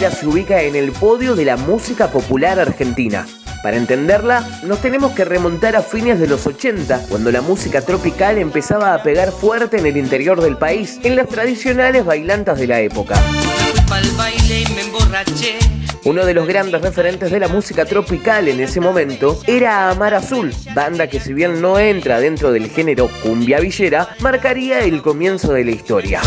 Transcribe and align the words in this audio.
se 0.00 0.26
ubica 0.26 0.62
en 0.62 0.74
el 0.74 0.90
podio 0.90 1.36
de 1.36 1.44
la 1.44 1.58
música 1.58 2.08
popular 2.08 2.58
argentina. 2.58 3.26
Para 3.62 3.76
entenderla, 3.76 4.42
nos 4.64 4.80
tenemos 4.80 5.12
que 5.12 5.26
remontar 5.26 5.76
a 5.76 5.82
fines 5.82 6.18
de 6.18 6.26
los 6.26 6.46
80, 6.46 7.08
cuando 7.10 7.30
la 7.30 7.42
música 7.42 7.82
tropical 7.82 8.38
empezaba 8.38 8.94
a 8.94 9.02
pegar 9.02 9.32
fuerte 9.32 9.76
en 9.76 9.86
el 9.86 9.98
interior 9.98 10.40
del 10.40 10.56
país, 10.56 10.98
en 11.02 11.14
las 11.14 11.28
tradicionales 11.28 12.06
bailantas 12.06 12.58
de 12.58 12.66
la 12.66 12.80
época. 12.80 13.16
Uno 16.04 16.24
de 16.24 16.34
los 16.34 16.48
grandes 16.48 16.80
referentes 16.80 17.30
de 17.30 17.38
la 17.38 17.48
música 17.48 17.84
tropical 17.84 18.48
en 18.48 18.60
ese 18.60 18.80
momento 18.80 19.40
era 19.46 19.90
Amar 19.90 20.14
Azul, 20.14 20.54
banda 20.74 21.06
que 21.06 21.20
si 21.20 21.34
bien 21.34 21.60
no 21.60 21.78
entra 21.78 22.18
dentro 22.18 22.50
del 22.50 22.70
género 22.70 23.10
cumbia 23.22 23.60
villera, 23.60 24.16
marcaría 24.20 24.80
el 24.80 25.02
comienzo 25.02 25.52
de 25.52 25.64
la 25.66 25.70
historia. 25.70 26.22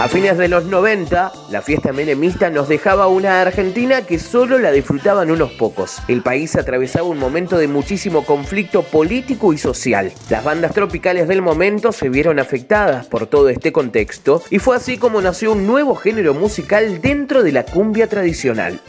A 0.00 0.08
fines 0.08 0.38
de 0.38 0.48
los 0.48 0.64
90, 0.64 1.30
la 1.50 1.60
fiesta 1.60 1.92
menemista 1.92 2.48
nos 2.48 2.70
dejaba 2.70 3.06
una 3.06 3.42
Argentina 3.42 4.00
que 4.00 4.18
solo 4.18 4.58
la 4.58 4.72
disfrutaban 4.72 5.30
unos 5.30 5.52
pocos. 5.52 5.98
El 6.08 6.22
país 6.22 6.56
atravesaba 6.56 7.06
un 7.06 7.18
momento 7.18 7.58
de 7.58 7.68
muchísimo 7.68 8.24
conflicto 8.24 8.82
político 8.82 9.52
y 9.52 9.58
social. 9.58 10.10
Las 10.30 10.42
bandas 10.42 10.72
tropicales 10.72 11.28
del 11.28 11.42
momento 11.42 11.92
se 11.92 12.08
vieron 12.08 12.38
afectadas 12.38 13.08
por 13.08 13.26
todo 13.26 13.50
este 13.50 13.72
contexto 13.72 14.42
y 14.48 14.58
fue 14.58 14.74
así 14.74 14.96
como 14.96 15.20
nació 15.20 15.52
un 15.52 15.66
nuevo 15.66 15.94
género 15.94 16.32
musical 16.32 17.02
dentro 17.02 17.42
de 17.42 17.52
la 17.52 17.66
cumbia 17.66 18.06
tradicional. 18.06 18.80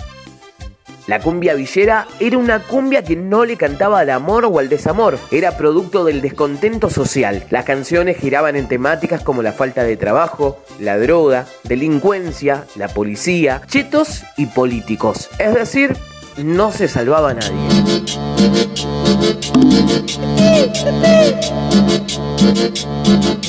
La 1.07 1.19
cumbia 1.19 1.55
villera 1.55 2.07
era 2.19 2.37
una 2.37 2.59
cumbia 2.59 3.03
que 3.03 3.15
no 3.15 3.43
le 3.43 3.57
cantaba 3.57 3.99
al 3.99 4.09
amor 4.09 4.45
o 4.45 4.59
al 4.59 4.69
desamor, 4.69 5.17
era 5.31 5.57
producto 5.57 6.03
del 6.03 6.21
descontento 6.21 6.89
social. 6.89 7.43
Las 7.49 7.65
canciones 7.65 8.17
giraban 8.17 8.55
en 8.55 8.67
temáticas 8.67 9.23
como 9.23 9.41
la 9.41 9.51
falta 9.51 9.83
de 9.83 9.97
trabajo, 9.97 10.59
la 10.79 10.97
droga, 10.97 11.47
delincuencia, 11.63 12.65
la 12.75 12.87
policía, 12.87 13.61
chetos 13.67 14.23
y 14.37 14.45
políticos. 14.45 15.29
Es 15.39 15.53
decir, 15.53 15.97
no 16.37 16.71
se 16.71 16.87
salvaba 16.87 17.33
nadie. 17.33 17.67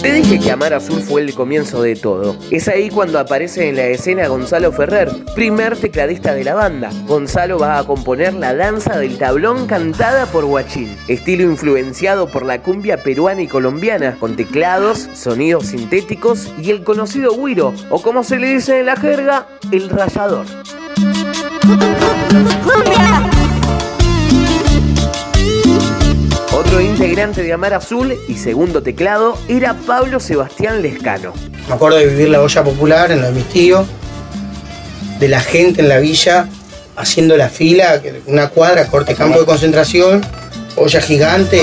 Te 0.02 0.12
dije 0.12 0.40
que 0.40 0.50
Amar 0.50 0.74
Azul 0.74 1.00
fue 1.00 1.20
el 1.20 1.34
comienzo 1.34 1.80
de 1.80 1.94
todo. 1.94 2.36
Es 2.50 2.66
ahí 2.66 2.90
cuando 2.90 3.20
aparece 3.20 3.68
en 3.68 3.76
la 3.76 3.86
escena 3.86 4.26
Gonzalo 4.26 4.72
Ferrer, 4.72 5.10
primer 5.34 5.76
tecladista 5.76 6.34
de 6.34 6.42
la 6.42 6.54
banda. 6.54 6.90
Gonzalo 7.06 7.58
va 7.58 7.78
a 7.78 7.84
componer 7.84 8.34
la 8.34 8.52
danza 8.54 8.98
del 8.98 9.18
tablón 9.18 9.66
cantada 9.66 10.26
por 10.26 10.44
Guachín, 10.44 10.96
estilo 11.06 11.44
influenciado 11.44 12.26
por 12.26 12.44
la 12.44 12.62
cumbia 12.62 12.96
peruana 12.96 13.42
y 13.42 13.46
colombiana, 13.46 14.16
con 14.18 14.34
teclados, 14.34 15.08
sonidos 15.14 15.66
sintéticos 15.66 16.52
y 16.60 16.70
el 16.70 16.82
conocido 16.82 17.36
guiro, 17.36 17.72
o 17.90 18.02
como 18.02 18.24
se 18.24 18.38
le 18.38 18.54
dice 18.54 18.80
en 18.80 18.86
la 18.86 18.96
jerga, 18.96 19.46
el 19.70 19.88
rayador. 19.88 20.46
Otro 22.64 23.31
integrante 27.22 27.44
de 27.44 27.52
Amar 27.52 27.72
Azul 27.74 28.18
y 28.26 28.34
segundo 28.34 28.82
teclado 28.82 29.38
era 29.46 29.74
Pablo 29.86 30.18
Sebastián 30.18 30.82
Lescano. 30.82 31.32
Me 31.68 31.74
acuerdo 31.74 31.98
de 31.98 32.06
vivir 32.06 32.30
la 32.30 32.40
olla 32.40 32.64
popular 32.64 33.12
en 33.12 33.20
lo 33.20 33.28
de 33.28 33.32
mis 33.32 33.48
tíos, 33.48 33.86
de 35.20 35.28
la 35.28 35.40
gente 35.40 35.82
en 35.82 35.88
la 35.88 35.98
villa 35.98 36.48
haciendo 36.96 37.36
la 37.36 37.48
fila, 37.48 38.02
una 38.26 38.48
cuadra, 38.48 38.88
corte 38.88 39.14
campo 39.14 39.38
de 39.38 39.46
concentración, 39.46 40.20
olla 40.74 41.00
gigante. 41.00 41.60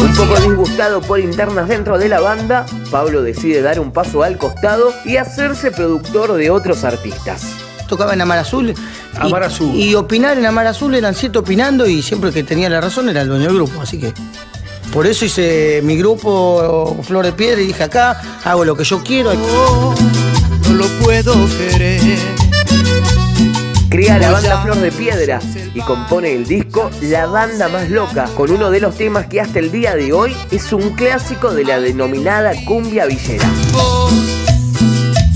Un 0.00 0.14
poco 0.16 0.40
disgustado 0.40 1.02
por 1.02 1.20
internas 1.20 1.68
dentro 1.68 1.98
de 1.98 2.08
la 2.08 2.20
banda, 2.20 2.64
Pablo 2.90 3.22
decide 3.22 3.60
dar 3.60 3.78
un 3.78 3.92
paso 3.92 4.22
al 4.22 4.38
costado 4.38 4.94
y 5.04 5.18
hacerse 5.18 5.70
productor 5.70 6.32
de 6.32 6.48
otros 6.48 6.82
artistas 6.82 7.67
tocaba 7.88 8.14
en 8.14 8.20
Amar 8.20 8.38
Azul. 8.38 8.72
Amar 9.18 9.42
Azul. 9.42 9.74
Y, 9.74 9.96
opinar 9.96 10.38
en 10.38 10.46
Amar 10.46 10.68
Azul 10.68 10.94
eran 10.94 11.14
siete 11.14 11.38
opinando 11.38 11.86
y 11.86 12.02
siempre 12.02 12.30
que 12.30 12.44
tenía 12.44 12.68
la 12.68 12.80
razón 12.80 13.08
era 13.08 13.22
el 13.22 13.28
dueño 13.28 13.46
del 13.46 13.54
grupo. 13.54 13.80
Así 13.80 13.98
que 13.98 14.12
por 14.92 15.06
eso 15.06 15.24
hice 15.24 15.80
mi 15.82 15.96
grupo 15.96 16.96
Flor 17.02 17.24
de 17.24 17.32
Piedra 17.32 17.60
y 17.60 17.66
dije 17.66 17.82
acá, 17.82 18.20
hago 18.44 18.64
lo 18.64 18.76
que 18.76 18.84
yo 18.84 19.02
quiero. 19.02 19.34
no 19.34 20.74
lo 20.74 20.86
puedo 21.02 21.34
querer. 21.58 22.00
Crea 23.88 24.18
la 24.18 24.30
banda 24.30 24.62
Flor 24.62 24.76
de 24.76 24.92
Piedra 24.92 25.40
y 25.74 25.80
compone 25.80 26.34
el 26.34 26.46
disco 26.46 26.90
La 27.00 27.26
Banda 27.26 27.68
Más 27.68 27.88
Loca, 27.88 28.28
con 28.36 28.50
uno 28.50 28.70
de 28.70 28.80
los 28.80 28.94
temas 28.96 29.26
que 29.26 29.40
hasta 29.40 29.58
el 29.60 29.72
día 29.72 29.96
de 29.96 30.12
hoy 30.12 30.36
es 30.50 30.72
un 30.74 30.90
clásico 30.90 31.54
de 31.54 31.64
la 31.64 31.80
denominada 31.80 32.52
cumbia 32.66 33.06
villera. 33.06 33.48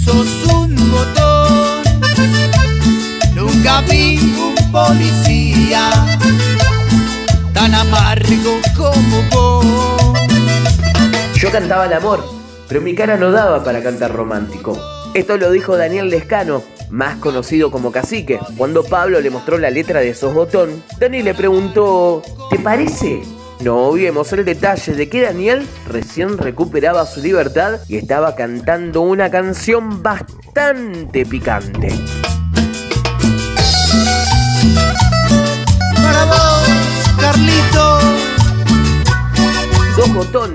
sos 0.04 0.61
un 3.80 4.38
un 4.38 4.72
policía 4.72 5.90
tan 7.54 7.74
amargo 7.74 8.60
como 8.76 9.22
vos. 9.30 9.66
Yo 11.34 11.50
cantaba 11.50 11.86
el 11.86 11.94
amor, 11.94 12.24
pero 12.68 12.80
mi 12.80 12.94
cara 12.94 13.16
no 13.16 13.30
daba 13.30 13.64
para 13.64 13.82
cantar 13.82 14.12
romántico. 14.12 14.78
Esto 15.14 15.36
lo 15.36 15.50
dijo 15.50 15.76
Daniel 15.76 16.08
Lescano, 16.08 16.62
más 16.90 17.16
conocido 17.16 17.70
como 17.70 17.92
Cacique. 17.92 18.38
Cuando 18.56 18.84
Pablo 18.84 19.20
le 19.20 19.30
mostró 19.30 19.58
la 19.58 19.70
letra 19.70 20.00
de 20.00 20.14
Sos 20.14 20.34
Botón, 20.34 20.82
Dani 20.98 21.22
le 21.22 21.34
preguntó, 21.34 22.22
¿te 22.50 22.58
parece? 22.58 23.22
No 23.60 23.92
vimos 23.92 24.32
el 24.32 24.44
detalle 24.44 24.94
de 24.94 25.08
que 25.08 25.22
Daniel 25.22 25.66
recién 25.86 26.36
recuperaba 26.36 27.06
su 27.06 27.20
libertad 27.20 27.80
y 27.88 27.96
estaba 27.96 28.34
cantando 28.34 29.02
una 29.02 29.30
canción 29.30 30.02
bastante 30.02 31.24
picante. 31.24 31.90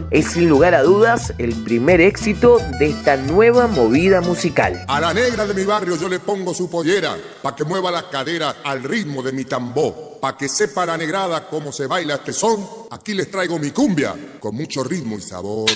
Es 0.09 0.31
sin 0.31 0.49
lugar 0.49 0.73
a 0.73 0.81
dudas 0.81 1.35
el 1.37 1.53
primer 1.63 2.01
éxito 2.01 2.57
de 2.79 2.87
esta 2.87 3.15
nueva 3.15 3.67
movida 3.67 4.21
musical. 4.21 4.83
A 4.87 4.99
la 4.99 5.13
negra 5.13 5.45
de 5.45 5.53
mi 5.53 5.65
barrio 5.65 5.95
yo 5.97 6.09
le 6.09 6.19
pongo 6.19 6.51
su 6.55 6.67
pollera, 6.67 7.15
pa' 7.43 7.55
que 7.55 7.63
mueva 7.63 7.91
las 7.91 8.05
caderas 8.05 8.55
al 8.63 8.81
ritmo 8.81 9.21
de 9.21 9.33
mi 9.33 9.45
tambor, 9.45 10.17
pa' 10.19 10.35
que 10.35 10.49
sepa 10.49 10.83
la 10.87 10.97
negrada 10.97 11.47
cómo 11.47 11.71
se 11.71 11.85
baila 11.85 12.15
este 12.15 12.33
son. 12.33 12.65
Aquí 12.89 13.13
les 13.13 13.29
traigo 13.29 13.59
mi 13.59 13.69
cumbia, 13.69 14.15
con 14.39 14.55
mucho 14.55 14.83
ritmo 14.83 15.15
y 15.15 15.21
sabor. 15.21 15.69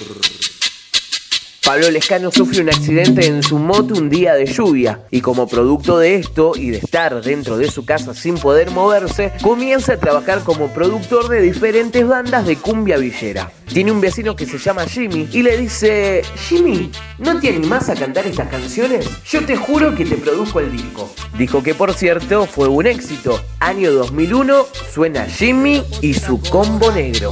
Pablo 1.71 1.89
Lescano 1.89 2.31
sufre 2.31 2.61
un 2.61 2.67
accidente 2.67 3.25
en 3.27 3.41
su 3.41 3.57
moto 3.57 3.93
un 3.93 4.09
día 4.09 4.33
de 4.33 4.45
lluvia 4.45 5.03
y 5.09 5.21
como 5.21 5.47
producto 5.47 5.97
de 5.99 6.15
esto 6.15 6.51
y 6.53 6.71
de 6.71 6.79
estar 6.79 7.21
dentro 7.21 7.57
de 7.57 7.71
su 7.71 7.85
casa 7.85 8.13
sin 8.13 8.35
poder 8.37 8.71
moverse, 8.71 9.31
comienza 9.41 9.93
a 9.93 9.97
trabajar 9.97 10.43
como 10.43 10.67
productor 10.73 11.29
de 11.29 11.39
diferentes 11.39 12.05
bandas 12.05 12.45
de 12.45 12.57
cumbia 12.57 12.97
villera. 12.97 13.53
Tiene 13.67 13.93
un 13.93 14.01
vecino 14.01 14.35
que 14.35 14.45
se 14.45 14.57
llama 14.57 14.85
Jimmy 14.85 15.29
y 15.31 15.43
le 15.43 15.55
dice, 15.55 16.23
Jimmy, 16.49 16.91
¿no 17.19 17.39
te 17.39 17.47
animás 17.47 17.87
a 17.87 17.95
cantar 17.95 18.27
estas 18.27 18.49
canciones? 18.49 19.07
Yo 19.23 19.45
te 19.45 19.55
juro 19.55 19.95
que 19.95 20.03
te 20.03 20.17
produzco 20.17 20.59
el 20.59 20.73
disco. 20.73 21.09
Dijo 21.37 21.63
que 21.63 21.73
por 21.73 21.93
cierto 21.93 22.47
fue 22.47 22.67
un 22.67 22.85
éxito. 22.85 23.41
Año 23.61 23.93
2001 23.93 24.65
suena 24.93 25.25
Jimmy 25.25 25.81
y 26.01 26.15
su 26.15 26.37
combo 26.41 26.91
negro. 26.91 27.31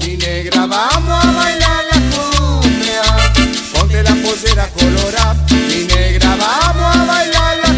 Mi 5.51 5.85
negra, 5.85 6.33
a 6.33 7.05
bailar 7.05 7.57
la 7.63 7.69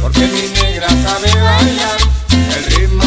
porque 0.00 0.20
mi 0.20 0.48
negra 0.60 0.88
sabe 0.88 1.28
bailar 1.40 1.98
el 2.56 2.64
ritmo 2.76 3.02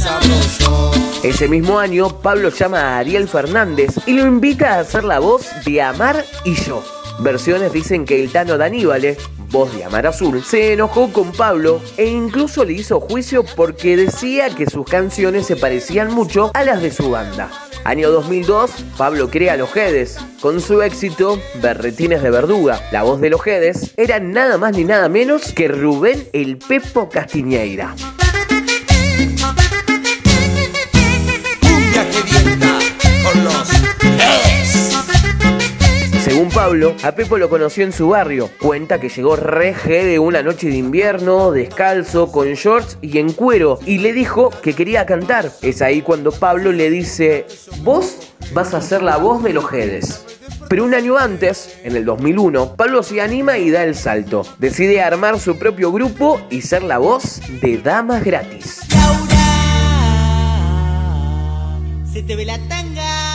sabroso. 0.00 0.92
Ese 1.22 1.48
mismo 1.48 1.78
año, 1.78 2.20
Pablo 2.20 2.50
llama 2.50 2.80
a 2.80 2.98
Ariel 2.98 3.28
Fernández 3.28 3.90
y 4.06 4.14
lo 4.14 4.26
invita 4.26 4.74
a 4.74 4.80
hacer 4.80 5.04
la 5.04 5.18
voz 5.18 5.46
de 5.64 5.82
Amar 5.82 6.24
y 6.44 6.54
yo. 6.54 6.82
Versiones 7.20 7.72
dicen 7.72 8.04
que 8.04 8.22
el 8.22 8.30
Tano 8.30 8.58
Daníbale, 8.58 9.16
voz 9.50 9.74
de 9.74 9.84
Amar 9.84 10.06
Azul, 10.06 10.42
se 10.42 10.72
enojó 10.72 11.12
con 11.12 11.32
Pablo 11.32 11.80
e 11.96 12.06
incluso 12.06 12.64
le 12.64 12.72
hizo 12.72 13.00
juicio 13.00 13.44
porque 13.56 13.96
decía 13.96 14.50
que 14.50 14.66
sus 14.66 14.86
canciones 14.86 15.46
se 15.46 15.56
parecían 15.56 16.12
mucho 16.12 16.50
a 16.54 16.64
las 16.64 16.82
de 16.82 16.90
su 16.90 17.10
banda. 17.10 17.50
Año 17.84 18.10
2002, 18.10 18.70
Pablo 18.96 19.28
crea 19.28 19.58
Los 19.58 19.70
Jedes. 19.70 20.18
Con 20.40 20.62
su 20.62 20.80
éxito, 20.80 21.38
Berretines 21.60 22.22
de 22.22 22.30
Verduga, 22.30 22.80
la 22.90 23.02
voz 23.02 23.20
de 23.20 23.28
Los 23.28 23.42
Jedes, 23.42 23.92
era 23.98 24.20
nada 24.20 24.56
más 24.56 24.74
ni 24.74 24.84
nada 24.84 25.10
menos 25.10 25.52
que 25.52 25.68
Rubén 25.68 26.26
el 26.32 26.56
Pepo 26.56 27.10
Castiñeira. 27.10 27.94
Pablo, 36.54 36.94
a 37.02 37.10
Pepo 37.12 37.36
lo 37.36 37.50
conoció 37.50 37.82
en 37.82 37.92
su 37.92 38.10
barrio. 38.10 38.48
Cuenta 38.60 39.00
que 39.00 39.08
llegó 39.08 39.34
re 39.34 39.74
de 40.04 40.20
una 40.20 40.40
noche 40.40 40.68
de 40.68 40.76
invierno, 40.76 41.50
descalzo, 41.50 42.30
con 42.30 42.52
shorts 42.54 42.96
y 43.02 43.18
en 43.18 43.32
cuero, 43.32 43.80
y 43.84 43.98
le 43.98 44.12
dijo 44.12 44.50
que 44.50 44.72
quería 44.72 45.04
cantar. 45.04 45.50
Es 45.62 45.82
ahí 45.82 46.00
cuando 46.00 46.30
Pablo 46.30 46.70
le 46.70 46.90
dice, 46.90 47.44
vos 47.82 48.32
vas 48.52 48.72
a 48.72 48.80
ser 48.80 49.02
la 49.02 49.16
voz 49.16 49.42
de 49.42 49.52
los 49.52 49.68
Jedes. 49.68 50.24
Pero 50.68 50.84
un 50.84 50.94
año 50.94 51.18
antes, 51.18 51.76
en 51.82 51.96
el 51.96 52.04
2001, 52.04 52.76
Pablo 52.76 53.02
se 53.02 53.20
anima 53.20 53.58
y 53.58 53.70
da 53.70 53.82
el 53.82 53.96
salto. 53.96 54.46
Decide 54.60 55.02
armar 55.02 55.40
su 55.40 55.58
propio 55.58 55.90
grupo 55.90 56.40
y 56.50 56.62
ser 56.62 56.84
la 56.84 56.98
voz 56.98 57.40
de 57.60 57.78
Damas 57.78 58.24
Gratis. 58.24 58.82
Laura, 58.90 59.36
se 62.12 62.22
te 62.22 62.36
ve 62.36 62.44
la 62.44 62.58
tanga. 62.68 63.33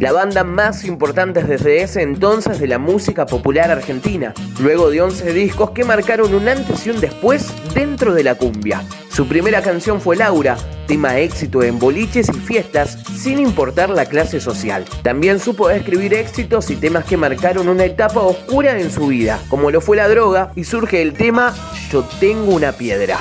La 0.00 0.12
banda 0.12 0.44
más 0.44 0.84
importante 0.84 1.44
desde 1.44 1.82
ese 1.82 2.00
entonces 2.00 2.58
de 2.58 2.66
la 2.66 2.78
música 2.78 3.26
popular 3.26 3.70
argentina, 3.70 4.32
luego 4.58 4.88
de 4.88 5.02
11 5.02 5.34
discos 5.34 5.72
que 5.72 5.84
marcaron 5.84 6.34
un 6.34 6.48
antes 6.48 6.86
y 6.86 6.90
un 6.90 7.00
después 7.00 7.52
dentro 7.74 8.14
de 8.14 8.24
la 8.24 8.34
cumbia. 8.34 8.82
Su 9.10 9.28
primera 9.28 9.60
canción 9.60 10.00
fue 10.00 10.16
Laura, 10.16 10.56
tema 10.86 11.18
éxito 11.18 11.62
en 11.62 11.78
boliches 11.78 12.30
y 12.30 12.40
fiestas 12.40 12.98
sin 13.14 13.38
importar 13.38 13.90
la 13.90 14.06
clase 14.06 14.40
social. 14.40 14.86
También 15.02 15.38
supo 15.38 15.68
escribir 15.68 16.14
éxitos 16.14 16.70
y 16.70 16.76
temas 16.76 17.04
que 17.04 17.18
marcaron 17.18 17.68
una 17.68 17.84
etapa 17.84 18.20
oscura 18.20 18.78
en 18.80 18.90
su 18.90 19.08
vida, 19.08 19.38
como 19.50 19.70
lo 19.70 19.82
fue 19.82 19.98
la 19.98 20.08
droga, 20.08 20.50
y 20.56 20.64
surge 20.64 21.02
el 21.02 21.12
tema 21.12 21.54
Yo 21.92 22.08
tengo 22.18 22.54
una 22.54 22.72
piedra. 22.72 23.18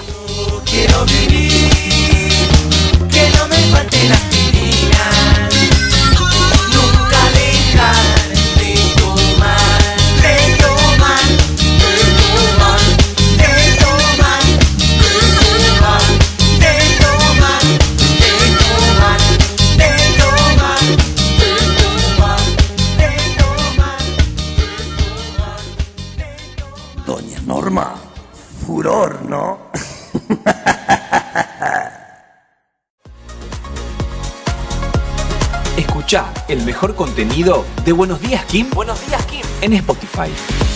Quiero 0.64 1.04
vivir, 1.06 1.49
Escucha 36.10 36.34
el 36.48 36.64
mejor 36.64 36.96
contenido 36.96 37.64
de 37.86 37.92
Buenos 37.92 38.20
Días 38.20 38.44
Kim. 38.46 38.68
Buenos 38.72 39.00
Días 39.06 39.24
Kim 39.28 39.44
en 39.62 39.74
Spotify. 39.74 40.69